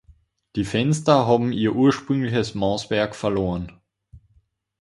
[0.55, 3.71] Die Fenster haben ihr ursprüngliches Maßwerk verloren.